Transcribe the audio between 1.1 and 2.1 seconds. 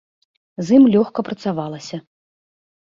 працавалася.